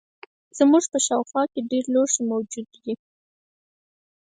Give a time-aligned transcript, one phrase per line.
[0.57, 2.93] زموږ په شاوخوا کې ډیر لوښي موجود دي.